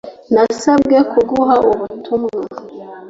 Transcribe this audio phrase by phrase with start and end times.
[0.33, 2.37] Nasabwe kuguha ubutumwa